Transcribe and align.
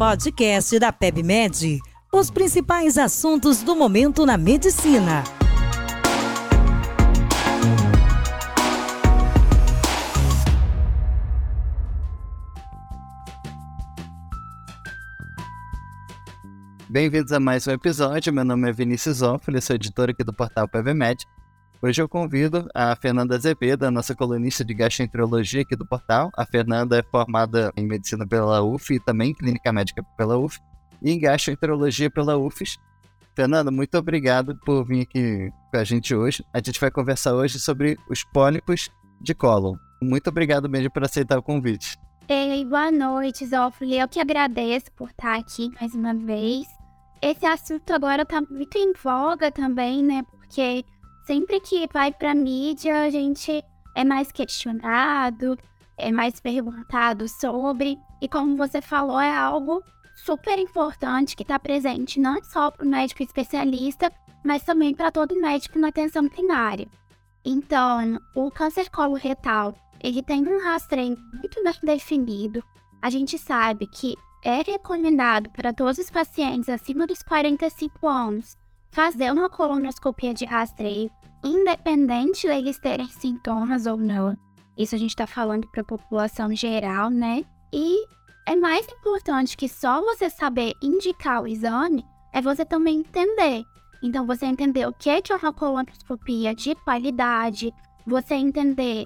podcast 0.00 0.78
da 0.78 0.90
PebMed. 0.90 1.78
Os 2.10 2.30
principais 2.30 2.96
assuntos 2.96 3.62
do 3.62 3.76
momento 3.76 4.24
na 4.24 4.38
medicina. 4.38 5.22
Bem-vindos 16.88 17.30
a 17.30 17.38
mais 17.38 17.66
um 17.66 17.72
episódio. 17.72 18.32
Meu 18.32 18.42
nome 18.42 18.70
é 18.70 18.72
Vinícius 18.72 19.18
Zófoli, 19.18 19.60
sou 19.60 19.76
editor 19.76 20.08
aqui 20.08 20.24
do 20.24 20.32
portal 20.32 20.66
PVMed. 20.66 21.26
Hoje 21.82 22.02
eu 22.02 22.06
convido 22.06 22.68
a 22.74 22.94
Fernanda 22.94 23.36
Azevedo, 23.36 23.84
a 23.84 23.90
nossa 23.90 24.14
colunista 24.14 24.62
de 24.62 24.74
gastroenterologia 24.74 25.62
aqui 25.62 25.74
do 25.74 25.86
portal. 25.86 26.30
A 26.36 26.44
Fernanda 26.44 26.98
é 26.98 27.02
formada 27.02 27.72
em 27.74 27.86
medicina 27.86 28.26
pela 28.26 28.62
UF 28.62 28.92
e 28.92 29.00
também 29.00 29.30
em 29.30 29.34
clínica 29.34 29.72
médica 29.72 30.02
pela 30.14 30.36
UF 30.36 30.60
e 31.00 31.10
em 31.10 31.18
gastroenterologia 31.18 32.10
pela 32.10 32.36
UFES. 32.36 32.76
Fernanda, 33.34 33.70
muito 33.70 33.96
obrigado 33.96 34.54
por 34.58 34.84
vir 34.84 35.02
aqui 35.02 35.50
com 35.70 35.76
a 35.78 35.82
gente 35.82 36.14
hoje. 36.14 36.44
A 36.52 36.58
gente 36.58 36.78
vai 36.78 36.90
conversar 36.90 37.32
hoje 37.32 37.58
sobre 37.58 37.98
os 38.10 38.22
pólipos 38.24 38.90
de 39.18 39.34
cólon. 39.34 39.74
Muito 40.02 40.28
obrigado 40.28 40.68
mesmo 40.68 40.90
por 40.90 41.02
aceitar 41.02 41.38
o 41.38 41.42
convite. 41.42 41.98
Ei, 42.28 42.62
boa 42.62 42.92
noite, 42.92 43.46
Zófoli. 43.46 43.98
Eu 43.98 44.06
que 44.06 44.20
agradeço 44.20 44.92
por 44.92 45.08
estar 45.08 45.38
aqui 45.38 45.70
mais 45.80 45.94
uma 45.94 46.12
vez. 46.12 46.66
Esse 47.22 47.46
assunto 47.46 47.90
agora 47.94 48.20
está 48.20 48.42
muito 48.42 48.76
em 48.76 48.92
voga 48.92 49.50
também, 49.50 50.02
né? 50.02 50.22
Porque 50.30 50.84
sempre 51.30 51.60
que 51.60 51.86
vai 51.92 52.10
para 52.12 52.34
mídia, 52.34 53.02
a 53.02 53.08
gente 53.08 53.64
é 53.94 54.02
mais 54.02 54.32
questionado, 54.32 55.56
é 55.96 56.10
mais 56.10 56.40
perguntado 56.40 57.28
sobre. 57.28 57.96
E 58.20 58.28
como 58.28 58.56
você 58.56 58.82
falou, 58.82 59.20
é 59.20 59.32
algo 59.32 59.80
super 60.24 60.58
importante 60.58 61.36
que 61.36 61.44
está 61.44 61.56
presente 61.56 62.18
não 62.18 62.42
só 62.42 62.72
para 62.72 62.84
o 62.84 62.88
médico 62.88 63.22
especialista, 63.22 64.12
mas 64.44 64.64
também 64.64 64.92
para 64.92 65.12
todo 65.12 65.40
médico 65.40 65.78
na 65.78 65.90
atenção 65.90 66.28
primária. 66.28 66.88
Então, 67.44 68.18
o 68.34 68.50
câncer 68.50 68.90
coloretal, 68.90 69.72
ele 70.02 70.24
tem 70.24 70.44
um 70.44 70.60
rastreio 70.60 71.16
muito 71.32 71.62
bem 71.62 71.74
definido. 71.84 72.60
A 73.00 73.08
gente 73.08 73.38
sabe 73.38 73.86
que 73.86 74.16
é 74.44 74.62
recomendado 74.62 75.48
para 75.50 75.72
todos 75.72 75.98
os 75.98 76.10
pacientes 76.10 76.68
acima 76.68 77.06
dos 77.06 77.22
45 77.22 78.08
anos 78.08 78.58
fazer 78.90 79.32
uma 79.32 79.48
colonoscopia 79.48 80.34
de 80.34 80.44
rastreio 80.44 81.10
independente 81.44 82.46
deles 82.46 82.78
terem 82.78 83.08
sintomas 83.08 83.86
ou 83.86 83.96
não. 83.96 84.36
Isso 84.76 84.94
a 84.94 84.98
gente 84.98 85.10
está 85.10 85.26
falando 85.26 85.66
para 85.68 85.82
a 85.82 85.84
população 85.84 86.54
geral, 86.54 87.10
né? 87.10 87.44
E 87.72 88.06
é 88.46 88.56
mais 88.56 88.86
importante 88.88 89.56
que 89.56 89.68
só 89.68 90.00
você 90.02 90.28
saber 90.28 90.74
indicar 90.82 91.42
o 91.42 91.46
exame, 91.46 92.04
é 92.32 92.40
você 92.40 92.64
também 92.64 93.00
entender. 93.00 93.64
Então, 94.02 94.26
você 94.26 94.46
entender 94.46 94.86
o 94.86 94.92
que 94.92 95.10
é 95.10 95.20
uma 95.42 95.52
colonoscopia 95.52 96.54
de 96.54 96.74
qualidade, 96.74 97.72
você 98.06 98.34
entender 98.34 99.04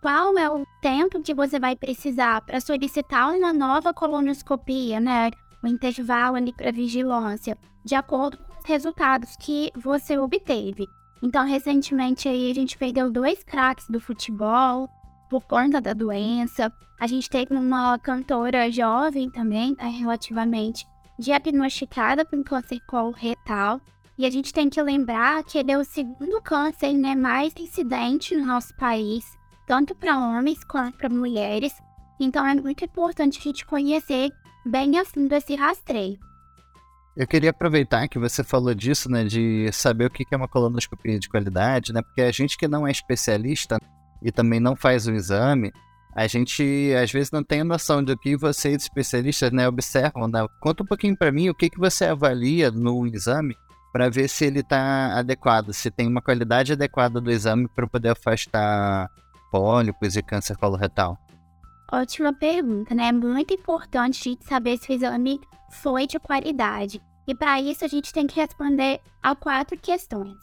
qual 0.00 0.38
é 0.38 0.48
o 0.48 0.64
tempo 0.80 1.20
que 1.20 1.34
você 1.34 1.58
vai 1.58 1.74
precisar 1.74 2.40
para 2.42 2.60
solicitar 2.60 3.34
uma 3.34 3.52
nova 3.52 3.92
colonoscopia, 3.92 5.00
né? 5.00 5.30
O 5.62 5.66
intervalo 5.66 6.36
ali 6.36 6.52
para 6.52 6.70
vigilância, 6.70 7.58
de 7.84 7.96
acordo 7.96 8.38
resultados 8.66 9.36
que 9.36 9.70
você 9.74 10.18
obteve. 10.18 10.88
Então, 11.22 11.46
recentemente 11.46 12.28
aí 12.28 12.50
a 12.50 12.54
gente 12.54 12.76
perdeu 12.76 13.10
dois 13.10 13.42
craques 13.42 13.88
do 13.88 14.00
futebol 14.00 14.88
por 15.30 15.44
conta 15.44 15.80
da 15.80 15.92
doença. 15.92 16.72
A 17.00 17.06
gente 17.06 17.30
teve 17.30 17.54
uma 17.54 17.98
cantora 17.98 18.70
jovem 18.70 19.30
também, 19.30 19.74
né, 19.78 19.88
relativamente 19.88 20.86
diagnosticada 21.18 22.24
com 22.24 22.42
câncer 22.42 22.80
coloretal. 22.86 23.80
E 24.18 24.26
a 24.26 24.30
gente 24.30 24.52
tem 24.52 24.68
que 24.68 24.82
lembrar 24.82 25.44
que 25.44 25.58
ele 25.58 25.72
é 25.72 25.78
o 25.78 25.84
segundo 25.84 26.40
câncer 26.42 26.92
né, 26.92 27.14
mais 27.14 27.54
incidente 27.58 28.34
no 28.34 28.46
nosso 28.46 28.74
país, 28.76 29.24
tanto 29.66 29.94
para 29.94 30.18
homens 30.18 30.64
quanto 30.64 30.96
para 30.96 31.08
mulheres. 31.08 31.74
Então 32.18 32.46
é 32.46 32.54
muito 32.54 32.84
importante 32.84 33.38
a 33.38 33.42
gente 33.42 33.66
conhecer 33.66 34.32
bem 34.64 34.98
a 34.98 35.04
fundo 35.04 35.32
esse 35.34 35.54
rastreio. 35.54 36.18
Eu 37.16 37.26
queria 37.26 37.48
aproveitar 37.48 38.06
que 38.08 38.18
você 38.18 38.44
falou 38.44 38.74
disso, 38.74 39.10
né, 39.10 39.24
de 39.24 39.70
saber 39.72 40.04
o 40.04 40.10
que 40.10 40.26
é 40.30 40.36
uma 40.36 40.46
colonoscopia 40.46 41.18
de 41.18 41.30
qualidade, 41.30 41.90
né, 41.90 42.02
porque 42.02 42.20
a 42.20 42.30
gente 42.30 42.58
que 42.58 42.68
não 42.68 42.86
é 42.86 42.90
especialista 42.90 43.78
e 44.22 44.30
também 44.30 44.60
não 44.60 44.76
faz 44.76 45.06
o 45.06 45.12
exame, 45.12 45.72
a 46.14 46.26
gente 46.26 46.92
às 47.02 47.10
vezes 47.10 47.30
não 47.30 47.42
tem 47.42 47.64
noção 47.64 48.04
do 48.04 48.16
que 48.18 48.36
vocês 48.36 48.82
especialistas, 48.82 49.50
né, 49.50 49.66
observam. 49.66 50.28
Né? 50.28 50.46
Conta 50.60 50.82
um 50.82 50.86
pouquinho 50.86 51.16
para 51.16 51.32
mim 51.32 51.48
o 51.48 51.54
que 51.54 51.70
que 51.70 51.78
você 51.78 52.04
avalia 52.04 52.70
no 52.70 53.06
exame 53.06 53.56
para 53.92 54.10
ver 54.10 54.28
se 54.28 54.44
ele 54.44 54.60
está 54.60 55.18
adequado, 55.18 55.72
se 55.72 55.90
tem 55.90 56.06
uma 56.06 56.20
qualidade 56.20 56.74
adequada 56.74 57.18
do 57.18 57.30
exame 57.30 57.66
para 57.74 57.86
poder 57.86 58.10
afastar 58.10 59.08
pólipos 59.50 60.16
e 60.16 60.22
câncer 60.22 60.54
coloretal. 60.56 61.18
Ótima 61.90 62.32
pergunta, 62.32 62.94
né? 62.96 63.08
É 63.08 63.12
muito 63.12 63.54
importante 63.54 64.20
a 64.20 64.24
gente 64.24 64.44
saber 64.44 64.76
se 64.76 64.90
o 64.90 64.92
exame 64.92 65.40
foi 65.70 66.06
de 66.06 66.18
qualidade. 66.18 67.00
E 67.28 67.34
para 67.34 67.60
isso 67.60 67.84
a 67.84 67.88
gente 67.88 68.12
tem 68.12 68.26
que 68.26 68.40
responder 68.40 69.00
a 69.22 69.36
quatro 69.36 69.78
questões. 69.78 70.36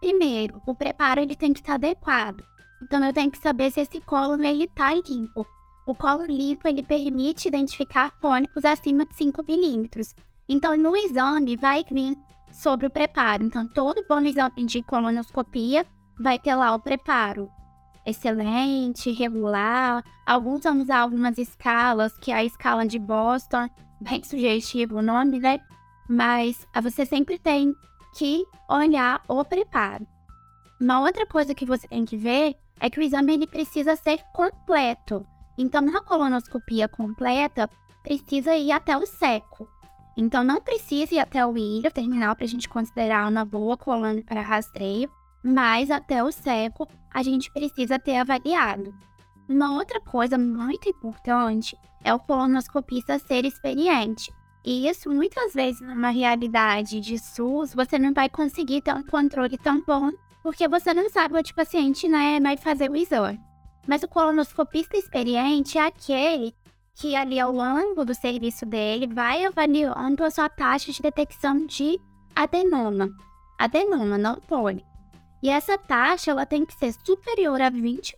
Primeiro, 0.00 0.60
o 0.66 0.74
preparo 0.74 1.20
ele 1.20 1.36
tem 1.36 1.52
que 1.52 1.60
estar 1.60 1.74
adequado. 1.74 2.42
Então 2.82 3.04
eu 3.04 3.12
tenho 3.12 3.30
que 3.30 3.38
saber 3.38 3.70
se 3.70 3.80
esse 3.80 4.00
colo 4.00 4.42
ele 4.42 4.64
está 4.64 4.92
limpo. 4.92 5.46
O 5.86 5.94
colo 5.94 6.24
limpo 6.26 6.66
ele 6.66 6.82
permite 6.82 7.46
identificar 7.46 8.12
fônicos 8.20 8.64
acima 8.64 9.06
de 9.06 9.14
5 9.14 9.44
milímetros. 9.46 10.14
Então 10.48 10.76
no 10.76 10.96
exame 10.96 11.56
vai 11.56 11.84
vir 11.88 12.16
sobre 12.50 12.88
o 12.88 12.90
preparo. 12.90 13.44
Então 13.44 13.68
todo 13.68 14.04
bom 14.08 14.20
exame 14.20 14.64
de 14.64 14.82
colonoscopia 14.82 15.86
vai 16.18 16.40
ter 16.40 16.56
lá 16.56 16.74
o 16.74 16.80
preparo 16.80 17.48
excelente, 18.08 19.12
regular. 19.12 20.04
Alguns 20.26 20.62
vão 20.62 20.80
usar 20.80 21.00
algumas 21.00 21.38
escalas, 21.38 22.16
que 22.18 22.30
é 22.30 22.34
a 22.34 22.44
escala 22.44 22.86
de 22.86 22.98
Boston, 22.98 23.68
bem 24.00 24.22
sugestivo 24.22 24.98
o 24.98 25.02
nome, 25.02 25.38
né? 25.38 25.60
Mas 26.08 26.66
ah, 26.72 26.80
você 26.80 27.04
sempre 27.04 27.38
tem 27.38 27.74
que 28.16 28.44
olhar 28.68 29.22
o 29.28 29.44
preparo. 29.44 30.06
Uma 30.80 31.00
outra 31.00 31.26
coisa 31.26 31.54
que 31.54 31.66
você 31.66 31.86
tem 31.88 32.04
que 32.04 32.16
ver 32.16 32.56
é 32.80 32.88
que 32.88 33.00
o 33.00 33.02
exame 33.02 33.34
ele 33.34 33.46
precisa 33.46 33.96
ser 33.96 34.20
completo. 34.32 35.26
Então, 35.56 35.82
na 35.82 36.00
colonoscopia 36.00 36.88
completa, 36.88 37.68
precisa 38.02 38.54
ir 38.56 38.70
até 38.70 38.96
o 38.96 39.04
seco. 39.04 39.68
Então, 40.16 40.44
não 40.44 40.60
precisa 40.60 41.14
ir 41.14 41.18
até 41.18 41.44
o 41.44 41.56
ilho 41.56 41.90
terminal 41.90 42.34
para 42.36 42.44
a 42.44 42.48
gente 42.48 42.68
considerar 42.68 43.28
uma 43.28 43.44
boa 43.44 43.76
coluna 43.76 44.22
para 44.22 44.40
rastreio, 44.40 45.10
mas 45.42 45.90
até 45.90 46.22
o 46.22 46.32
seco 46.32 46.88
a 47.12 47.22
gente 47.22 47.50
precisa 47.52 47.98
ter 47.98 48.16
avaliado. 48.16 48.94
Uma 49.48 49.74
outra 49.74 50.00
coisa 50.00 50.36
muito 50.36 50.88
importante 50.88 51.76
é 52.04 52.12
o 52.12 52.18
colonoscopista 52.18 53.18
ser 53.18 53.44
experiente. 53.44 54.32
E 54.64 54.86
isso 54.88 55.08
muitas 55.08 55.54
vezes 55.54 55.80
numa 55.80 56.10
realidade 56.10 57.00
de 57.00 57.18
SUS 57.18 57.74
você 57.74 57.98
não 57.98 58.12
vai 58.12 58.28
conseguir 58.28 58.82
ter 58.82 58.94
um 58.94 59.02
controle 59.02 59.56
tão 59.56 59.80
bom 59.82 60.10
porque 60.42 60.68
você 60.68 60.92
não 60.92 61.08
sabe 61.10 61.36
onde 61.36 61.52
o 61.52 61.54
paciente 61.54 62.08
né, 62.08 62.38
vai 62.40 62.56
fazer 62.56 62.90
o 62.90 62.96
exame. 62.96 63.40
Mas 63.86 64.02
o 64.02 64.08
colonoscopista 64.08 64.96
experiente 64.96 65.78
é 65.78 65.86
aquele 65.86 66.54
que 66.94 67.14
ali 67.14 67.38
ao 67.38 67.52
longo 67.52 68.04
do 68.04 68.14
serviço 68.14 68.66
dele 68.66 69.06
vai 69.06 69.44
avaliando 69.44 70.24
a 70.24 70.30
sua 70.30 70.48
taxa 70.48 70.92
de 70.92 71.00
detecção 71.00 71.64
de 71.64 71.98
adenoma. 72.34 73.08
Adenoma, 73.58 74.18
não 74.18 74.36
poli. 74.40 74.84
E 75.42 75.48
essa 75.48 75.78
taxa 75.78 76.30
ela 76.30 76.46
tem 76.46 76.64
que 76.64 76.74
ser 76.74 76.92
superior 77.04 77.60
a 77.60 77.70
20% 77.70 78.14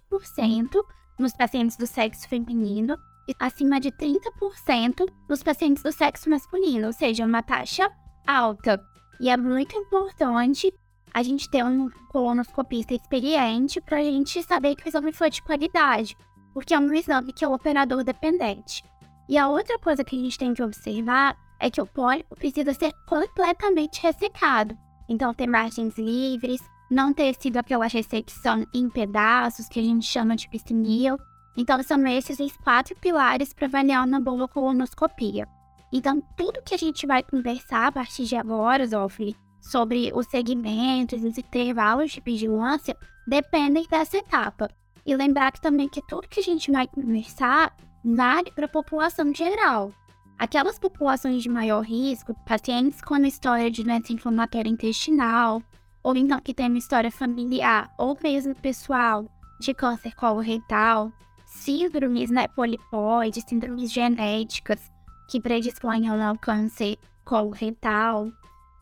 nos 1.19 1.33
pacientes 1.33 1.77
do 1.77 1.87
sexo 1.87 2.27
feminino 2.29 2.97
e 3.29 3.35
acima 3.39 3.79
de 3.79 3.93
30% 3.93 5.07
nos 5.29 5.43
pacientes 5.43 5.83
do 5.83 5.93
sexo 5.93 6.31
masculino, 6.31 6.87
ou 6.87 6.93
seja, 6.93 7.25
uma 7.25 7.43
taxa 7.43 7.91
alta. 8.27 8.83
E 9.21 9.29
é 9.29 9.37
muito 9.37 9.77
importante 9.77 10.73
a 11.13 11.23
gente 11.23 11.51
ter 11.51 11.65
um 11.65 11.91
colonoscopista 12.09 12.95
experiente 12.95 13.81
para 13.81 13.99
a 13.99 14.03
gente 14.03 14.43
saber 14.43 14.77
que 14.77 14.87
o 14.87 14.89
exame 14.89 15.13
foi 15.13 15.29
de 15.29 15.43
qualidade, 15.43 16.17
porque 16.55 16.73
é 16.73 16.79
um 16.79 16.93
exame 16.95 17.33
que 17.33 17.45
é 17.45 17.49
o 17.49 17.53
operador 17.53 18.03
dependente. 18.03 18.83
E 19.29 19.37
a 19.37 19.49
outra 19.49 19.79
coisa 19.79 20.03
que 20.03 20.17
a 20.17 20.19
gente 20.19 20.39
tem 20.39 20.55
que 20.55 20.63
observar 20.63 21.37
é 21.61 21.71
que 21.71 21.81
o 21.81 21.87
pólipo 21.87 22.35
precisa 22.35 22.73
ser 22.73 22.93
completamente 23.07 24.01
ressecado. 24.01 24.77
Então, 25.09 25.35
ter 25.35 25.47
margens 25.47 25.97
livres, 25.99 26.61
não 26.91 27.13
ter 27.13 27.35
sido 27.41 27.57
aquela 27.57 27.87
ressecção 27.87 28.67
em 28.75 28.91
pedaços, 28.91 29.69
que 29.69 29.79
a 29.79 29.83
gente 29.83 30.05
chama 30.05 30.35
de 30.35 30.49
piscinil. 30.49 31.17
Então, 31.57 31.81
são 31.83 32.05
esses 32.07 32.41
os 32.41 32.57
quatro 32.57 32.97
pilares 32.97 33.53
para 33.53 33.67
avaliar 33.67 34.07
uma 34.07 34.21
boa 34.21 34.49
colonoscopia. 34.49 35.47
Então, 35.93 36.23
tudo 36.37 36.63
que 36.63 36.75
a 36.75 36.79
gente 36.79 37.07
vai 37.07 37.23
conversar 37.23 37.87
a 37.87 37.93
partir 37.93 38.25
de 38.25 38.37
agora, 38.37 38.87
Zofri, 38.87 39.37
sobre 39.61 40.11
os 40.15 40.27
segmentos, 40.27 41.23
os 41.23 41.39
intervalos 41.39 42.13
de 42.13 42.21
vigilância, 42.21 42.97
dependem 43.27 43.87
dessa 43.89 44.19
etapa. 44.19 44.71
E 45.05 45.15
lembrar 45.15 45.53
que 45.53 45.61
também 45.61 45.89
que 45.89 46.03
tudo 46.07 46.29
que 46.29 46.41
a 46.41 46.43
gente 46.43 46.71
vai 46.71 46.87
conversar 46.87 47.75
vale 48.05 48.51
para 48.53 48.67
a 48.67 48.69
população 48.69 49.33
geral. 49.35 49.93
Aquelas 50.39 50.79
populações 50.79 51.43
de 51.43 51.49
maior 51.49 51.83
risco, 51.83 52.35
pacientes 52.47 53.03
com 53.03 53.17
história 53.19 53.71
de 53.71 53.85
doença 53.85 54.13
inflamatória 54.13 54.71
intestinal, 54.71 55.63
ou 56.03 56.17
então 56.17 56.41
que 56.41 56.55
tem 56.55 56.69
uma 56.69 56.79
história 56.79 57.11
familiar 57.11 57.93
ou 57.99 58.17
mesmo 58.23 58.55
pessoal 58.55 59.27
de 59.61 59.75
câncer 59.75 60.15
coloretal, 60.15 61.13
síndromes 61.47 62.31
né, 62.31 62.49
polipoides, 62.49 63.45
síndromes 63.47 63.93
genéticas 63.93 64.81
que 65.29 65.41
predispõem 65.41 66.09
ao 66.09 66.39
câncer 66.39 66.97
coloretal, 67.25 68.29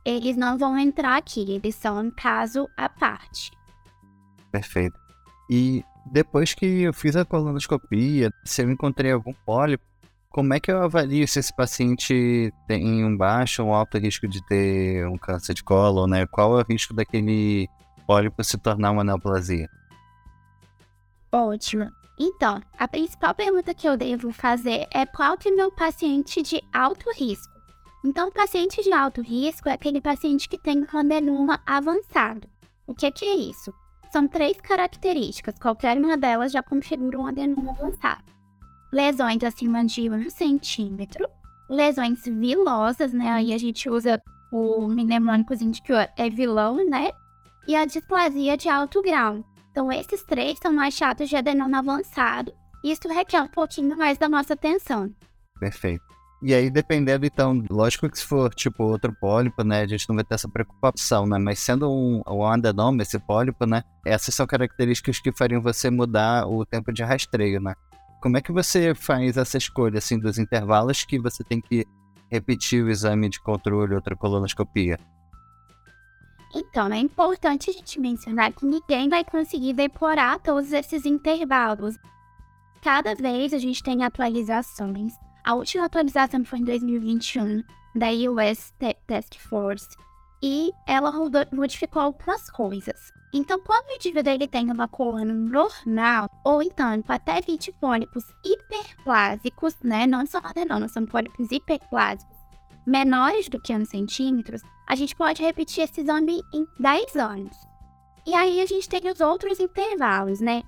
eles 0.05 0.37
não 0.37 0.56
vão 0.56 0.79
entrar 0.79 1.17
aqui, 1.17 1.50
eles 1.50 1.75
são 1.75 2.00
um 2.00 2.11
caso 2.11 2.69
à 2.76 2.88
parte. 2.88 3.50
Perfeito. 4.50 4.99
E 5.50 5.85
depois 6.06 6.55
que 6.55 6.82
eu 6.82 6.93
fiz 6.94 7.17
a 7.17 7.25
colonoscopia, 7.25 8.32
se 8.44 8.62
eu 8.62 8.71
encontrei 8.71 9.12
algum 9.12 9.32
pólipo, 9.44 9.85
como 10.30 10.52
é 10.52 10.60
que 10.60 10.70
eu 10.70 10.82
avalio 10.82 11.26
se 11.26 11.38
esse 11.38 11.54
paciente 11.54 12.52
tem 12.66 13.04
um 13.04 13.16
baixo 13.16 13.64
ou 13.64 13.72
alto 13.72 13.98
risco 13.98 14.28
de 14.28 14.44
ter 14.46 15.06
um 15.08 15.16
câncer 15.16 15.54
de 15.54 15.64
colo, 15.64 16.06
né? 16.06 16.26
Qual 16.26 16.58
é 16.58 16.62
o 16.62 16.66
risco 16.69 16.94
daquele 16.94 17.69
pólipo 18.06 18.42
se 18.44 18.58
tornar 18.58 18.90
uma 18.90 19.02
neoplasia? 19.02 19.69
Ótimo. 21.32 21.90
Então, 22.20 22.60
a 22.78 22.88
principal 22.88 23.34
pergunta 23.34 23.75
que 23.75 23.88
eu 23.88 23.96
devo 23.96 24.32
fazer 24.32 24.86
é 24.92 25.06
qual 25.06 25.38
que 25.38 25.48
é 25.48 25.52
meu 25.52 25.70
paciente 25.70 26.42
de 26.42 26.60
alto 26.72 27.10
risco. 27.16 27.52
Então, 28.04 28.28
o 28.28 28.32
paciente 28.32 28.82
de 28.82 28.92
alto 28.92 29.22
risco 29.22 29.69
é 29.69 29.72
aquele 29.72 30.00
paciente 30.00 30.48
que 30.48 30.58
tem 30.58 30.86
adenoma 30.92 31.60
avançado. 31.64 32.48
O 32.86 32.94
que, 32.94 33.10
que 33.10 33.25
é 33.25 33.34
isso? 33.36 33.72
São 34.12 34.26
três 34.26 34.60
características, 34.60 35.58
qualquer 35.58 35.96
uma 35.96 36.16
delas 36.16 36.52
já 36.52 36.62
configura 36.62 37.19
um 37.19 37.26
adenoma 37.26 37.72
avançado 37.72 38.38
lesões 38.93 39.43
acima 39.43 39.85
de 39.85 40.08
1 40.11 40.31
centímetro, 40.31 41.29
lesões 41.69 42.25
vilosas, 42.25 43.12
né? 43.12 43.29
Aí 43.31 43.52
a 43.52 43.58
gente 43.58 43.88
usa 43.88 44.20
o 44.50 44.88
mnemônico 44.88 45.55
que 45.85 45.93
é 46.17 46.31
vilão, 46.31 46.76
né? 46.88 47.11
E 47.67 47.76
a 47.76 47.85
displasia 47.85 48.56
de 48.56 48.69
alto 48.69 49.02
grau. 49.02 49.44
Então, 49.70 49.93
esses 49.93 50.25
três 50.25 50.58
são 50.61 50.73
mais 50.73 50.94
chatos 50.94 51.29
de 51.29 51.37
adenoma 51.37 51.79
avançado. 51.79 52.52
Isso 52.82 53.08
requer 53.08 53.43
um 53.43 53.49
pouquinho 53.49 53.96
mais 53.96 54.17
da 54.17 54.29
nossa 54.29 54.55
atenção. 54.55 55.12
Perfeito. 55.61 56.02
E 56.40 56.55
aí, 56.55 56.70
dependendo, 56.70 57.26
então, 57.26 57.64
lógico 57.69 58.08
que 58.08 58.17
se 58.17 58.25
for, 58.25 58.55
tipo, 58.55 58.85
outro 58.85 59.12
pólipo, 59.20 59.64
né, 59.64 59.82
a 59.82 59.87
gente 59.88 60.08
não 60.08 60.14
vai 60.14 60.25
ter 60.25 60.37
essa 60.37 60.49
preocupação, 60.49 61.26
né, 61.26 61.37
mas 61.37 61.58
sendo 61.58 61.90
um, 61.90 62.23
um 62.29 62.46
adenoma, 62.46 63.02
esse 63.02 63.19
pólipo, 63.19 63.67
né, 63.67 63.82
essas 64.06 64.37
são 64.37 64.46
características 64.46 65.19
que 65.19 65.32
fariam 65.32 65.61
você 65.61 65.90
mudar 65.90 66.46
o 66.46 66.64
tempo 66.64 66.93
de 66.93 67.02
rastreio, 67.02 67.61
né. 67.61 67.75
Como 68.20 68.37
é 68.37 68.41
que 68.41 68.53
você 68.53 68.94
faz 68.94 69.37
essa 69.37 69.56
escolha 69.56 69.99
assim 69.99 70.19
dos 70.19 70.38
intervalos 70.38 71.05
que 71.05 71.19
você 71.19 71.44
tem 71.44 71.61
que 71.61 71.87
repetir 72.31 72.82
o 72.82 72.91
exame 72.91 73.29
de 73.29 73.41
controle 73.41 73.94
outra 73.94 74.17
colonoscopia? 74.17 74.99
Então, 76.55 76.93
é 76.93 76.99
importante 76.99 77.70
a 77.70 77.73
gente 77.73 78.00
mencionar 78.00 78.53
que 78.53 78.65
ninguém 78.65 79.09
vai 79.09 79.25
conseguir 79.25 79.75
decorar 79.75 80.41
todos 80.41 80.73
esses 80.73 81.05
intervalos. 81.05 81.97
Cada 82.82 83.15
vez 83.15 83.53
a 83.53 83.59
gente 83.59 83.82
tem 83.82 84.03
atualizações. 84.03 85.12
A 85.44 85.55
última 85.55 85.85
atualização 85.85 86.44
foi 86.44 86.59
em 86.59 86.64
2021 86.64 87.62
da 87.94 88.09
US 88.31 88.73
Task 89.06 89.35
Force 89.49 89.88
e 90.43 90.71
ela 90.87 91.12
modificou 91.53 92.03
algumas 92.03 92.50
coisas. 92.50 93.12
Então, 93.32 93.60
quando 93.60 93.88
o 93.88 93.94
indivíduo 93.94 94.32
ele 94.32 94.48
tem 94.48 94.70
uma 94.70 94.88
coluna 94.88 95.32
normal, 95.32 96.30
ou 96.44 96.62
então 96.62 97.02
até 97.08 97.40
20 97.40 97.72
pólipos 97.72 98.25
hiperplásicos, 98.44 99.76
né? 99.82 100.06
Não 100.06 100.25
são 100.25 100.40
adenomas, 100.42 100.92
são 100.92 101.04
pólipos 101.04 101.50
hiperplásicos, 101.50 102.36
menores 102.86 103.48
do 103.48 103.60
que 103.60 103.75
1 103.75 103.84
centímetros, 103.84 104.62
a 104.88 104.94
gente 104.94 105.14
pode 105.14 105.42
repetir 105.42 105.84
esse 105.84 106.00
exame 106.00 106.42
em 106.54 106.66
10 106.80 107.16
anos. 107.16 107.56
E 108.26 108.34
aí 108.34 108.60
a 108.60 108.66
gente 108.66 108.88
tem 108.88 109.10
os 109.10 109.20
outros 109.20 109.60
intervalos, 109.60 110.40
né? 110.40 110.62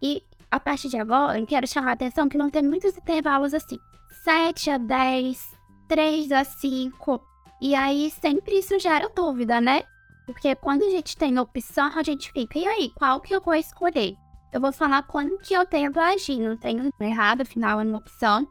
E 0.00 0.22
a 0.50 0.60
partir 0.60 0.88
de 0.88 0.96
agora, 0.96 1.38
eu 1.38 1.46
quero 1.46 1.66
chamar 1.66 1.90
a 1.90 1.92
atenção 1.92 2.28
que 2.28 2.38
não 2.38 2.48
tem 2.48 2.62
muitos 2.62 2.96
intervalos 2.96 3.52
assim. 3.52 3.78
7 4.24 4.70
a 4.70 4.78
10, 4.78 5.56
3 5.88 6.32
a 6.32 6.44
5. 6.44 7.20
E 7.60 7.74
aí 7.74 8.10
sempre 8.10 8.58
isso 8.58 8.78
gera 8.78 9.08
dúvida, 9.08 9.60
né? 9.60 9.82
Porque 10.28 10.54
quando 10.56 10.82
a 10.82 10.90
gente 10.90 11.16
tem 11.16 11.38
opção, 11.38 11.90
a 11.96 12.02
gente 12.02 12.30
fica, 12.30 12.58
e 12.58 12.66
aí, 12.66 12.92
qual 12.94 13.18
que 13.18 13.34
eu 13.34 13.40
vou 13.40 13.54
escolher? 13.54 14.14
Eu 14.52 14.60
vou 14.60 14.70
falar 14.70 15.02
quando 15.04 15.38
que 15.38 15.54
eu 15.54 15.64
tento 15.64 15.98
agir, 15.98 16.38
não 16.38 16.54
tenho 16.54 16.92
errado, 17.00 17.40
afinal 17.40 17.80
é 17.80 17.82
uma 17.82 17.96
opção, 17.96 18.46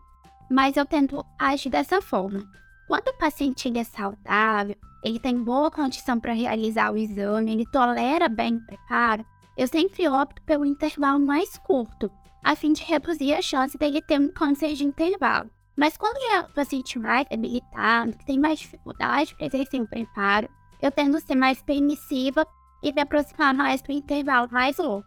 mas 0.50 0.76
eu 0.76 0.88
tento 0.88 1.24
agir 1.38 1.70
dessa 1.70 2.02
forma. 2.02 2.44
Quando 2.88 3.10
o 3.10 3.18
paciente 3.20 3.72
é 3.78 3.84
saudável, 3.84 4.76
ele 5.04 5.20
tem 5.20 5.38
boa 5.38 5.70
condição 5.70 6.20
para 6.20 6.34
realizar 6.34 6.92
o 6.92 6.98
exame, 6.98 7.52
ele 7.52 7.66
tolera 7.72 8.28
bem 8.28 8.56
o 8.56 8.66
preparo, 8.66 9.24
eu 9.56 9.68
sempre 9.68 10.10
opto 10.10 10.42
pelo 10.42 10.66
intervalo 10.66 11.20
mais 11.20 11.60
curto, 11.60 12.10
a 12.44 12.56
fim 12.56 12.74
de 12.74 12.82
reduzir 12.82 13.36
a 13.36 13.42
chance 13.44 13.78
dele 13.78 14.02
ter 14.02 14.20
um 14.20 14.30
câncer 14.30 14.74
de 14.74 14.84
intervalo. 14.84 15.52
Mas 15.76 15.96
quando 15.96 16.18
é 16.34 16.42
um 16.42 16.52
paciente 16.54 16.98
mais 16.98 17.28
debilitado, 17.30 18.18
que 18.18 18.26
tem 18.26 18.40
mais 18.40 18.58
dificuldade 18.58 19.36
para 19.36 19.46
exercer 19.46 19.80
o 19.80 19.88
preparo, 19.88 20.50
eu 20.82 20.92
tendo 20.92 21.20
ser 21.20 21.36
mais 21.36 21.62
permissiva 21.62 22.46
e 22.84 22.92
me 22.94 23.02
aproximar 23.02 23.54
mais 23.54 23.82
do 23.82 23.92
intervalo 23.92 24.48
mais 24.52 24.78
longo. 24.78 25.06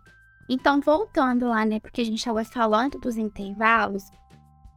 Então, 0.48 0.80
voltando 0.80 1.48
lá, 1.48 1.64
né, 1.64 1.78
porque 1.78 2.00
a 2.00 2.04
gente 2.04 2.18
estava 2.18 2.44
falando 2.44 2.98
dos 2.98 3.16
intervalos, 3.16 4.02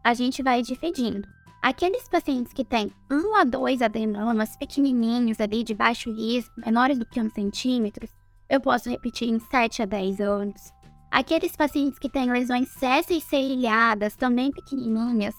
a 0.04 0.14
gente 0.14 0.44
vai 0.44 0.62
dividindo. 0.62 1.28
Aqueles 1.62 2.08
pacientes 2.10 2.52
que 2.54 2.66
têm 2.66 2.92
1 3.10 3.36
a 3.38 3.44
2 3.44 3.82
adenomas 3.82 4.56
pequenininhos 4.58 5.40
ali, 5.40 5.64
de 5.64 5.74
baixo 5.74 6.12
risco, 6.12 6.54
menores 6.58 7.00
do 7.00 7.06
que 7.06 7.20
1 7.20 7.30
centímetro, 7.30 8.08
eu 8.50 8.60
posso 8.60 8.90
repetir 8.90 9.30
em 9.30 9.40
7 9.40 9.82
a 9.82 9.86
10 9.86 10.20
anos. 10.20 10.74
Aqueles 11.10 11.56
pacientes 11.56 11.98
que 11.98 12.10
têm 12.10 12.30
lesões 12.30 12.68
césseis 12.70 13.24
serrilhadas, 13.24 14.16
também 14.16 14.52
pequenininhas, 14.52 15.34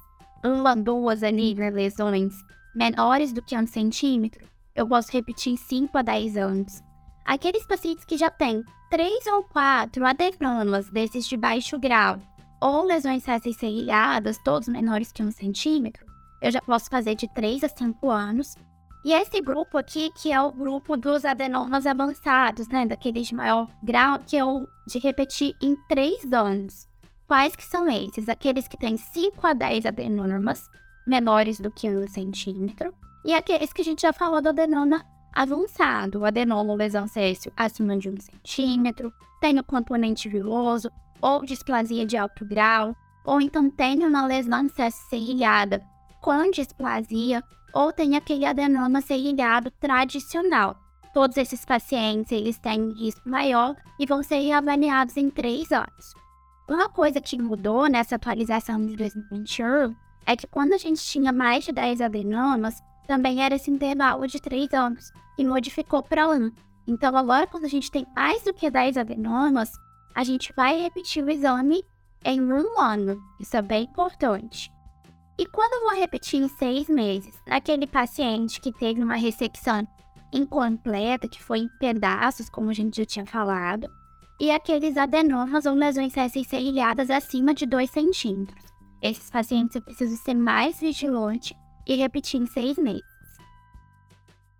1 0.44 0.66
a 0.66 0.74
2 0.74 1.22
ali, 1.22 1.54
né, 1.54 1.70
lesões 1.70 2.34
menores 2.74 3.32
do 3.32 3.42
que 3.42 3.56
1 3.56 3.66
centímetro, 3.66 4.44
eu 4.74 4.86
posso 4.86 5.12
repetir 5.12 5.52
em 5.52 5.56
5 5.56 5.96
a 5.96 6.02
10 6.02 6.36
anos. 6.36 6.82
Aqueles 7.24 7.66
pacientes 7.66 8.04
que 8.04 8.16
já 8.16 8.30
têm 8.30 8.62
3 8.90 9.26
ou 9.28 9.44
4 9.44 10.04
adenomas 10.04 10.90
desses 10.90 11.26
de 11.26 11.36
baixo 11.36 11.78
grau 11.78 12.18
ou 12.60 12.84
lesões 12.84 13.22
céssicas 13.22 13.56
serrilhadas, 13.56 14.38
todos 14.44 14.68
menores 14.68 15.12
que 15.12 15.22
1 15.22 15.30
centímetro, 15.30 16.04
eu 16.42 16.50
já 16.50 16.60
posso 16.60 16.90
fazer 16.90 17.14
de 17.14 17.32
3 17.34 17.64
a 17.64 17.68
5 17.68 18.10
anos. 18.10 18.54
E 19.04 19.12
esse 19.12 19.40
grupo 19.40 19.76
aqui, 19.76 20.10
que 20.10 20.32
é 20.32 20.40
o 20.40 20.50
grupo 20.50 20.96
dos 20.96 21.26
adenomas 21.26 21.86
avançados, 21.86 22.68
né, 22.68 22.86
daqueles 22.86 23.26
de 23.26 23.34
maior 23.34 23.68
grau, 23.82 24.18
que 24.18 24.36
eu 24.36 24.66
de 24.86 24.98
repetir 24.98 25.54
em 25.62 25.76
3 25.88 26.32
anos. 26.32 26.88
Quais 27.26 27.54
que 27.54 27.64
são 27.64 27.86
esses? 27.88 28.28
Aqueles 28.28 28.66
que 28.66 28.78
têm 28.78 28.96
5 28.96 29.46
a 29.46 29.52
10 29.52 29.86
adenomas 29.86 30.68
menores 31.06 31.60
do 31.60 31.70
que 31.70 31.88
1 31.88 32.08
centímetro 32.08 32.94
e 33.24 33.32
aqueles 33.32 33.72
que 33.72 33.80
a 33.80 33.84
gente 33.84 34.02
já 34.02 34.12
falou 34.12 34.42
do 34.42 34.50
adenoma 34.50 35.04
avançado, 35.32 36.20
o 36.20 36.24
adenoma 36.24 36.74
lesão 36.74 37.08
céssio 37.08 37.52
acima 37.56 37.96
de 37.96 38.08
um 38.08 38.16
centímetro, 38.20 39.12
tem 39.40 39.58
o 39.58 39.64
componente 39.64 40.28
viloso, 40.28 40.90
ou 41.20 41.44
displasia 41.44 42.04
de 42.04 42.16
alto 42.16 42.44
grau, 42.44 42.94
ou 43.24 43.40
então 43.40 43.70
tem 43.70 44.04
uma 44.06 44.26
lesão 44.26 44.68
céssio 44.68 45.08
serrilhada 45.08 45.82
com 46.20 46.50
displasia, 46.50 47.42
ou 47.72 47.92
tem 47.92 48.16
aquele 48.16 48.44
adenoma 48.44 49.00
serrilhado 49.00 49.70
tradicional. 49.72 50.76
Todos 51.12 51.36
esses 51.36 51.64
pacientes, 51.64 52.32
eles 52.32 52.58
têm 52.58 52.92
risco 52.92 53.28
maior 53.28 53.74
e 53.98 54.06
vão 54.06 54.22
ser 54.22 54.52
avaliados 54.52 55.16
em 55.16 55.30
três 55.30 55.70
anos. 55.72 56.14
Uma 56.68 56.88
coisa 56.88 57.20
que 57.20 57.40
mudou 57.40 57.88
nessa 57.88 58.16
atualização 58.16 58.84
de 58.84 58.96
2021 58.96 59.94
é 60.26 60.36
que 60.36 60.46
quando 60.46 60.72
a 60.72 60.78
gente 60.78 61.02
tinha 61.02 61.32
mais 61.32 61.64
de 61.64 61.72
10 61.72 62.00
adenomas, 62.00 62.82
também 63.06 63.42
era 63.42 63.54
esse 63.54 63.70
intervalo 63.70 64.26
de 64.26 64.40
3 64.40 64.72
anos 64.72 65.12
e 65.38 65.44
modificou 65.44 66.02
para 66.02 66.28
1. 66.28 66.50
Então, 66.86 67.16
agora, 67.16 67.46
quando 67.46 67.64
a 67.64 67.68
gente 67.68 67.90
tem 67.90 68.06
mais 68.14 68.42
do 68.42 68.52
que 68.52 68.70
10 68.70 68.96
adenomas, 68.98 69.72
a 70.14 70.22
gente 70.22 70.52
vai 70.54 70.80
repetir 70.80 71.24
o 71.24 71.30
exame 71.30 71.84
em 72.24 72.40
um 72.40 72.78
ano. 72.78 73.22
Isso 73.40 73.56
é 73.56 73.62
bem 73.62 73.84
importante. 73.84 74.70
E 75.38 75.46
quando 75.46 75.72
eu 75.74 75.90
vou 75.90 75.98
repetir 75.98 76.40
em 76.40 76.48
seis 76.48 76.88
meses, 76.88 77.34
naquele 77.46 77.86
paciente 77.86 78.60
que 78.60 78.72
teve 78.72 79.02
uma 79.02 79.16
ressecção 79.16 79.86
incompleta, 80.32 81.28
que 81.28 81.42
foi 81.42 81.60
em 81.60 81.68
pedaços, 81.78 82.48
como 82.48 82.70
a 82.70 82.72
gente 82.72 82.96
já 82.96 83.04
tinha 83.04 83.26
falado, 83.26 83.88
e 84.40 84.50
aqueles 84.50 84.96
adenomas 84.96 85.66
ou 85.66 85.74
lesões 85.74 86.12
serrilhadas 86.12 87.10
acima 87.10 87.54
de 87.54 87.66
2 87.66 87.90
centímetros. 87.90 88.64
Esses 89.02 89.30
pacientes 89.30 89.76
eu 89.76 89.82
preciso 89.82 90.16
ser 90.16 90.34
mais 90.34 90.80
vigilante 90.80 91.56
e 91.86 91.96
repetir 91.96 92.40
em 92.40 92.46
seis 92.46 92.76
meses. 92.76 93.02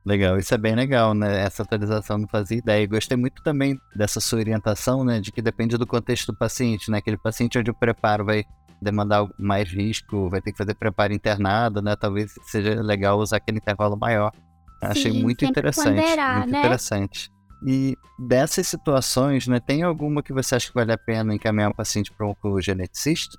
Legal, 0.04 0.36
isso 0.36 0.52
é 0.54 0.58
bem 0.58 0.74
legal, 0.74 1.14
né? 1.14 1.40
Essa 1.40 1.62
atualização 1.62 2.18
não 2.18 2.28
fazia 2.28 2.58
ideia. 2.58 2.86
Gostei 2.86 3.16
muito 3.16 3.42
também 3.42 3.78
dessa 3.96 4.20
sua 4.20 4.38
orientação, 4.38 5.02
né? 5.02 5.18
De 5.18 5.32
que 5.32 5.40
depende 5.40 5.78
do 5.78 5.86
contexto 5.86 6.26
do 6.26 6.36
paciente, 6.36 6.90
né? 6.90 6.98
Aquele 6.98 7.16
paciente 7.16 7.58
onde 7.58 7.70
o 7.70 7.74
preparo 7.74 8.22
vai 8.22 8.44
demandar 8.82 9.26
mais 9.38 9.70
risco, 9.70 10.28
vai 10.28 10.42
ter 10.42 10.52
que 10.52 10.58
fazer 10.58 10.74
preparo 10.74 11.14
internado, 11.14 11.80
né? 11.80 11.96
Talvez 11.96 12.34
seja 12.42 12.82
legal 12.82 13.18
usar 13.18 13.38
aquele 13.38 13.58
intervalo 13.58 13.96
maior. 13.96 14.30
Achei 14.82 15.10
Sim, 15.10 15.22
muito 15.22 15.40
sempre 15.40 15.60
interessante, 15.60 15.96
ponderar, 15.96 16.38
muito 16.38 16.50
né? 16.50 16.58
interessante. 16.58 17.30
E 17.66 17.96
dessas 18.18 18.68
situações, 18.68 19.48
né, 19.48 19.58
tem 19.58 19.82
alguma 19.82 20.22
que 20.22 20.34
você 20.34 20.54
acha 20.54 20.68
que 20.68 20.74
vale 20.74 20.92
a 20.92 20.98
pena 20.98 21.34
encaminhar 21.34 21.70
um 21.70 21.74
paciente 21.74 22.12
para 22.12 22.26
um 22.26 22.30
oncogeneticista? 22.30 23.38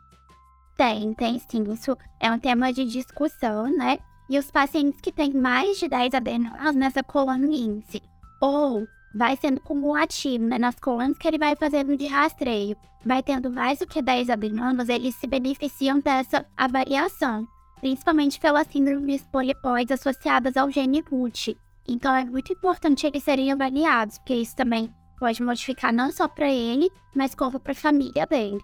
Tem, 0.77 1.13
tem 1.13 1.39
sim. 1.39 1.63
Isso 1.71 1.97
é 2.19 2.31
um 2.31 2.39
tema 2.39 2.71
de 2.73 2.85
discussão, 2.85 3.65
né? 3.75 3.97
E 4.29 4.37
os 4.37 4.51
pacientes 4.51 4.99
que 5.01 5.11
têm 5.11 5.33
mais 5.33 5.79
de 5.79 5.87
10 5.87 6.15
adenomas 6.15 6.75
nessa 6.75 7.03
coluna 7.03 7.45
índice, 7.45 8.01
ou 8.41 8.87
vai 9.13 9.37
sendo 9.37 9.61
cumulativo, 9.61 10.43
né? 10.45 10.57
Nas 10.57 10.75
colunas 10.79 11.17
que 11.17 11.27
ele 11.27 11.37
vai 11.37 11.55
fazendo 11.55 11.95
de 11.95 12.07
rastreio, 12.07 12.75
vai 13.05 13.23
tendo 13.23 13.49
mais 13.49 13.79
do 13.79 13.87
que 13.87 14.01
10 14.01 14.29
adenomas, 14.29 14.89
eles 14.89 15.15
se 15.15 15.27
beneficiam 15.27 15.99
dessa 15.99 16.45
avaliação, 16.57 17.47
principalmente 17.79 18.39
pelas 18.39 18.67
síndromes 18.67 19.21
polipóides 19.31 19.99
associadas 19.99 20.57
ao 20.57 20.69
gene 20.69 21.01
RUT. 21.09 21.55
Então 21.87 22.13
é 22.13 22.25
muito 22.25 22.51
importante 22.51 23.05
eles 23.05 23.23
serem 23.23 23.51
avaliados, 23.51 24.17
porque 24.17 24.35
isso 24.35 24.55
também 24.55 24.93
pode 25.17 25.41
modificar 25.41 25.93
não 25.93 26.11
só 26.11 26.27
para 26.27 26.51
ele, 26.51 26.91
mas 27.15 27.35
como 27.35 27.59
para 27.59 27.71
a 27.71 27.75
família 27.75 28.25
dele. 28.25 28.59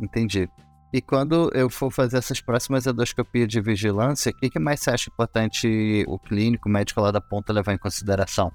Entendi. 0.00 0.48
E 0.92 1.02
quando 1.02 1.50
eu 1.54 1.68
for 1.68 1.90
fazer 1.90 2.16
essas 2.16 2.40
próximas 2.40 2.86
endoscopias 2.86 3.48
de 3.48 3.60
vigilância, 3.60 4.32
o 4.32 4.34
que, 4.34 4.48
que 4.48 4.58
mais 4.58 4.80
você 4.80 4.90
acha 4.90 5.10
importante 5.10 6.04
o 6.08 6.18
clínico, 6.18 6.68
o 6.68 6.72
médico 6.72 7.00
lá 7.00 7.10
da 7.10 7.20
ponta 7.20 7.52
levar 7.52 7.74
em 7.74 7.78
consideração? 7.78 8.50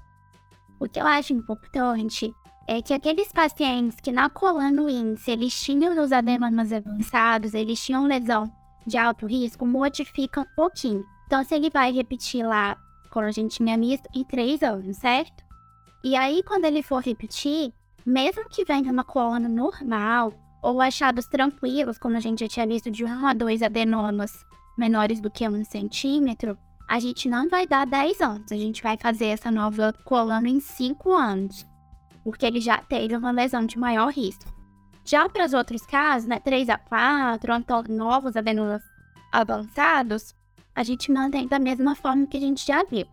O 0.80 0.88
que 0.88 1.00
eu 1.00 1.06
acho 1.06 1.32
importante 1.32 2.34
é 2.66 2.82
que 2.82 2.92
aqueles 2.92 3.30
pacientes 3.30 4.00
que 4.00 4.10
na 4.10 4.28
coluna 4.28 4.90
índice 4.90 5.30
eles 5.30 5.58
tinham 5.58 6.02
os 6.02 6.10
adenomas 6.10 6.72
avançados, 6.72 7.54
eles 7.54 7.80
tinham 7.80 8.06
lesão 8.06 8.50
de 8.86 8.98
alto 8.98 9.26
risco, 9.26 9.64
modifica 9.64 10.40
um 10.40 10.46
pouquinho. 10.56 11.04
Então, 11.26 11.42
se 11.44 11.54
ele 11.54 11.70
vai 11.70 11.92
repetir 11.92 12.44
lá, 12.44 12.76
como 13.10 13.26
a 13.26 13.30
gente 13.30 13.56
tinha 13.56 13.78
visto, 13.78 14.08
em 14.14 14.24
três 14.24 14.62
anos, 14.62 14.96
certo? 14.96 15.44
E 16.02 16.16
aí, 16.16 16.42
quando 16.42 16.64
ele 16.64 16.82
for 16.82 17.02
repetir, 17.02 17.72
mesmo 18.04 18.48
que 18.48 18.64
venha 18.64 18.92
uma 18.92 19.04
coluna 19.04 19.48
normal, 19.48 20.32
ou 20.64 20.80
achados 20.80 21.26
tranquilos, 21.26 21.98
como 21.98 22.16
a 22.16 22.20
gente 22.20 22.40
já 22.40 22.48
tinha 22.48 22.66
visto 22.66 22.90
de 22.90 23.04
um 23.04 23.26
a 23.26 23.34
dois 23.34 23.60
adenomas 23.60 24.32
menores 24.78 25.20
do 25.20 25.30
que 25.30 25.46
um 25.46 25.62
centímetro, 25.62 26.56
a 26.88 26.98
gente 26.98 27.28
não 27.28 27.50
vai 27.50 27.66
dar 27.66 27.86
10 27.86 28.20
anos. 28.22 28.50
A 28.50 28.56
gente 28.56 28.82
vai 28.82 28.96
fazer 28.96 29.26
essa 29.26 29.50
nova 29.50 29.92
coluna 30.04 30.48
em 30.48 30.60
5 30.60 31.12
anos. 31.12 31.66
Porque 32.24 32.46
ele 32.46 32.60
já 32.60 32.78
teve 32.78 33.14
uma 33.14 33.30
lesão 33.30 33.66
de 33.66 33.78
maior 33.78 34.10
risco. 34.10 34.52
Já 35.04 35.28
para 35.28 35.44
os 35.44 35.52
outros 35.52 35.84
casos, 35.84 36.26
né, 36.26 36.40
3 36.40 36.70
a 36.70 36.78
4, 36.78 37.52
ou 37.52 37.58
então 37.58 37.84
novos 37.90 38.34
adenomas 38.34 38.82
avançados, 39.30 40.34
a 40.74 40.82
gente 40.82 41.12
mantém 41.12 41.46
da 41.46 41.58
mesma 41.58 41.94
forma 41.94 42.26
que 42.26 42.38
a 42.38 42.40
gente 42.40 42.66
já 42.66 42.82
viu. 42.84 43.06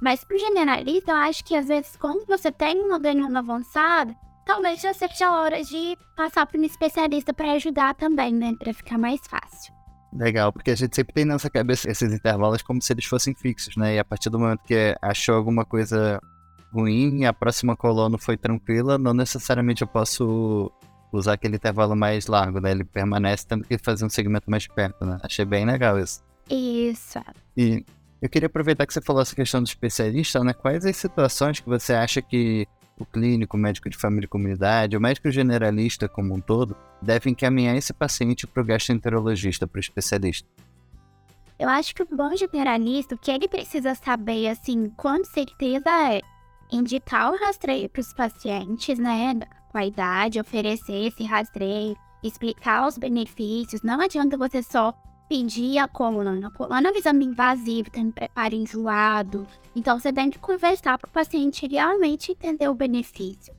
Mas 0.00 0.24
para 0.24 0.36
o 0.36 0.40
generalista, 0.40 1.10
eu 1.10 1.16
acho 1.16 1.44
que 1.44 1.54
às 1.54 1.68
vezes, 1.68 1.96
quando 1.96 2.24
você 2.26 2.50
tem 2.50 2.80
um 2.82 2.94
adenoma 2.94 3.40
avançado, 3.40 4.16
talvez 4.48 4.80
já 4.80 4.94
seja 4.94 5.26
a 5.26 5.42
hora 5.42 5.62
de 5.62 5.96
passar 6.16 6.46
para 6.46 6.58
um 6.58 6.64
especialista 6.64 7.34
para 7.34 7.52
ajudar 7.52 7.94
também, 7.94 8.32
né? 8.32 8.54
Para 8.58 8.72
ficar 8.72 8.96
mais 8.96 9.20
fácil. 9.28 9.74
Legal, 10.10 10.50
porque 10.50 10.70
a 10.70 10.74
gente 10.74 10.96
sempre 10.96 11.12
tem 11.12 11.26
na 11.26 11.34
nossa 11.34 11.50
cabeça 11.50 11.90
esses 11.90 12.10
intervalos 12.14 12.62
como 12.62 12.80
se 12.80 12.90
eles 12.94 13.04
fossem 13.04 13.34
fixos, 13.34 13.76
né? 13.76 13.96
E 13.96 13.98
a 13.98 14.04
partir 14.04 14.30
do 14.30 14.38
momento 14.38 14.62
que 14.64 14.96
achou 15.02 15.34
alguma 15.34 15.66
coisa 15.66 16.18
ruim 16.72 17.20
e 17.20 17.26
a 17.26 17.32
próxima 17.32 17.76
coluna 17.76 18.16
foi 18.16 18.38
tranquila, 18.38 18.96
não 18.96 19.12
necessariamente 19.12 19.82
eu 19.82 19.88
posso 19.88 20.72
usar 21.12 21.34
aquele 21.34 21.56
intervalo 21.56 21.94
mais 21.94 22.26
largo, 22.26 22.58
né? 22.58 22.70
Ele 22.70 22.84
permanece 22.84 23.46
tendo 23.46 23.64
que 23.64 23.76
fazer 23.76 24.06
um 24.06 24.10
segmento 24.10 24.50
mais 24.50 24.66
perto, 24.66 25.04
né? 25.04 25.18
Achei 25.22 25.44
bem 25.44 25.66
legal 25.66 25.98
isso. 25.98 26.22
Isso. 26.48 27.20
E 27.54 27.84
eu 28.22 28.30
queria 28.30 28.46
aproveitar 28.46 28.86
que 28.86 28.94
você 28.94 29.02
falou 29.02 29.20
essa 29.20 29.36
questão 29.36 29.62
do 29.62 29.66
especialista, 29.66 30.42
né? 30.42 30.54
Quais 30.54 30.86
as 30.86 30.96
situações 30.96 31.60
que 31.60 31.68
você 31.68 31.92
acha 31.92 32.22
que 32.22 32.66
o 33.02 33.06
clínico, 33.06 33.56
o 33.56 33.60
médico 33.60 33.88
de 33.88 33.96
família 33.96 34.26
e 34.26 34.28
comunidade, 34.28 34.96
o 34.96 35.00
médico 35.00 35.30
generalista 35.30 36.08
como 36.08 36.34
um 36.34 36.40
todo, 36.40 36.76
deve 37.00 37.30
encaminhar 37.30 37.76
esse 37.76 37.92
paciente 37.92 38.46
para 38.46 38.62
o 38.62 38.66
gastroenterologista, 38.66 39.66
para 39.66 39.78
o 39.78 39.80
especialista? 39.80 40.48
Eu 41.58 41.68
acho 41.68 41.94
que 41.94 42.02
o 42.02 42.06
bom 42.06 42.36
generalista, 42.36 43.14
o 43.14 43.18
que 43.18 43.30
ele 43.30 43.48
precisa 43.48 43.94
saber, 43.94 44.48
assim, 44.48 44.90
com 44.96 45.24
certeza 45.24 45.90
é 46.12 46.20
indicar 46.70 47.32
o 47.32 47.36
rastreio 47.36 47.88
para 47.88 48.00
os 48.00 48.12
pacientes, 48.12 48.98
né? 48.98 49.34
Com 49.70 49.78
a 49.78 49.84
idade, 49.84 50.40
oferecer 50.40 51.08
esse 51.08 51.24
rastreio, 51.24 51.96
explicar 52.22 52.86
os 52.86 52.96
benefícios. 52.96 53.82
Não 53.82 54.00
adianta 54.00 54.36
você 54.36 54.62
só 54.62 54.94
pedir 55.28 55.78
a 55.78 55.86
coluna. 55.86 56.48
A 56.48 56.50
coluna 56.50 56.88
é 56.88 56.92
um 56.92 56.96
exame 56.96 57.26
invasivo, 57.26 57.90
tem 57.90 58.10
preparo 58.10 58.54
enjoado. 58.54 59.46
Então, 59.76 59.98
você 59.98 60.12
tem 60.12 60.30
que 60.30 60.38
conversar 60.38 60.98
para 60.98 61.08
o 61.08 61.12
paciente 61.12 61.66
realmente 61.66 62.32
entender 62.32 62.68
o 62.68 62.74
benefício. 62.74 63.54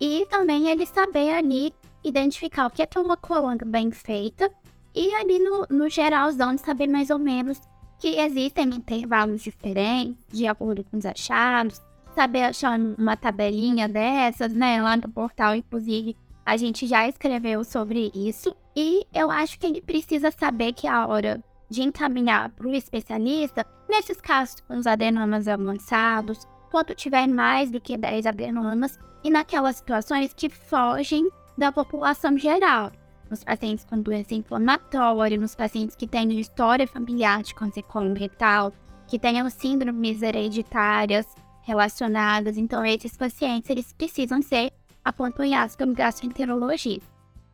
E 0.00 0.26
também 0.30 0.68
ele 0.68 0.86
saber 0.86 1.34
ali 1.34 1.72
identificar 2.02 2.66
o 2.66 2.70
que 2.70 2.82
é 2.82 2.88
é 2.92 2.98
uma 2.98 3.16
coluna 3.16 3.64
bem 3.64 3.90
feita. 3.90 4.50
E 4.94 5.14
ali 5.14 5.38
no, 5.38 5.66
no 5.70 5.88
geralzão, 5.88 6.56
saber 6.58 6.86
mais 6.86 7.10
ou 7.10 7.18
menos 7.18 7.60
que 7.98 8.18
existem 8.18 8.68
intervalos 8.68 9.42
diferentes, 9.42 10.16
de 10.28 10.46
acordo 10.46 10.84
com 10.84 10.96
os 10.96 11.06
achados. 11.06 11.80
Saber 12.14 12.42
achar 12.42 12.78
uma 12.98 13.16
tabelinha 13.16 13.88
dessas, 13.88 14.52
né? 14.52 14.82
Lá 14.82 14.96
no 14.96 15.08
portal, 15.08 15.54
inclusive, 15.54 16.16
a 16.44 16.56
gente 16.56 16.86
já 16.86 17.08
escreveu 17.08 17.64
sobre 17.64 18.10
isso. 18.14 18.54
E 18.74 19.06
eu 19.12 19.30
acho 19.30 19.58
que 19.58 19.66
ele 19.66 19.82
precisa 19.82 20.30
saber 20.30 20.72
que 20.72 20.86
a 20.86 21.06
hora 21.06 21.42
de 21.68 21.82
encaminhar 21.82 22.50
para 22.50 22.66
o 22.66 22.74
especialista, 22.74 23.66
nesses 23.88 24.20
casos 24.20 24.60
com 24.60 24.76
os 24.76 24.86
adenomas 24.86 25.48
avançados, 25.48 26.46
quando 26.70 26.94
tiver 26.94 27.26
mais 27.26 27.70
do 27.70 27.80
que 27.80 27.96
10 27.96 28.26
adenomas, 28.26 28.98
e 29.24 29.30
naquelas 29.30 29.76
situações 29.76 30.34
que 30.34 30.48
fogem 30.48 31.28
da 31.56 31.70
população 31.70 32.36
geral. 32.36 32.90
Nos 33.30 33.44
pacientes 33.44 33.84
com 33.84 34.00
doença 34.00 34.34
inflamatória, 34.34 35.38
nos 35.38 35.54
pacientes 35.54 35.96
que 35.96 36.06
têm 36.06 36.38
história 36.38 36.86
familiar 36.86 37.42
de 37.42 37.54
câncer 37.54 37.82
coloretal, 37.82 38.72
que 39.06 39.18
tenham 39.18 39.48
síndromes 39.48 40.22
hereditárias 40.22 41.26
relacionadas. 41.62 42.56
Então, 42.56 42.84
esses 42.84 43.16
pacientes, 43.16 43.70
eles 43.70 43.92
precisam 43.92 44.42
ser 44.42 44.72
acompanhados 45.04 45.76
pelo 45.76 45.94
gastroenterologista. 45.94 47.10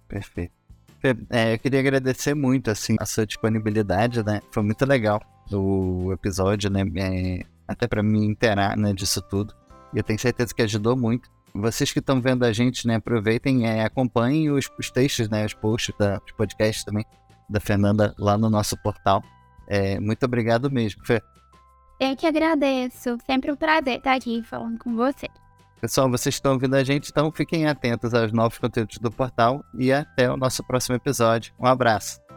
Perfeito. 0.08 0.57
É, 1.30 1.54
eu 1.54 1.58
queria 1.58 1.80
agradecer 1.80 2.34
muito, 2.34 2.70
assim, 2.70 2.96
a 2.98 3.06
sua 3.06 3.26
disponibilidade, 3.26 4.24
né? 4.24 4.40
Foi 4.50 4.62
muito 4.62 4.84
legal 4.84 5.20
o 5.52 6.12
episódio, 6.12 6.70
né? 6.70 6.82
É, 6.96 7.44
até 7.66 7.86
para 7.86 8.02
me 8.02 8.24
inteirar, 8.24 8.76
né, 8.76 8.92
disso 8.92 9.20
tudo. 9.22 9.54
E 9.94 9.98
eu 9.98 10.02
tenho 10.02 10.18
certeza 10.18 10.54
que 10.54 10.62
ajudou 10.62 10.96
muito. 10.96 11.30
Vocês 11.54 11.92
que 11.92 11.98
estão 11.98 12.20
vendo 12.20 12.44
a 12.44 12.52
gente, 12.52 12.86
né, 12.86 12.96
aproveitem, 12.96 13.66
é, 13.66 13.84
acompanhem 13.84 14.50
os, 14.50 14.68
os, 14.78 14.90
textos, 14.90 15.28
né, 15.28 15.44
os 15.44 15.54
posts 15.54 15.94
da, 15.98 16.18
dos 16.18 16.32
podcasts 16.32 16.84
também 16.84 17.04
da 17.48 17.60
Fernanda 17.60 18.14
lá 18.18 18.36
no 18.36 18.50
nosso 18.50 18.76
portal. 18.82 19.22
É, 19.66 19.98
muito 20.00 20.24
obrigado 20.24 20.70
mesmo, 20.70 21.04
Fê. 21.04 21.22
Eu 22.00 22.16
que 22.16 22.26
agradeço. 22.26 23.18
Sempre 23.26 23.50
um 23.50 23.56
prazer 23.56 23.98
estar 23.98 24.14
aqui 24.14 24.42
falando 24.42 24.78
com 24.78 24.94
você. 24.94 25.26
Pessoal, 25.80 26.10
vocês 26.10 26.34
estão 26.34 26.54
ouvindo 26.54 26.74
a 26.74 26.82
gente, 26.82 27.10
então 27.10 27.30
fiquem 27.30 27.66
atentos 27.66 28.12
aos 28.12 28.32
novos 28.32 28.58
conteúdos 28.58 28.98
do 28.98 29.10
portal 29.10 29.64
e 29.78 29.92
até 29.92 30.30
o 30.30 30.36
nosso 30.36 30.64
próximo 30.64 30.96
episódio. 30.96 31.54
Um 31.58 31.66
abraço. 31.66 32.27